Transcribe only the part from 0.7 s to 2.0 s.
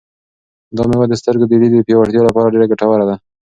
دا مېوه د سترګو د لید د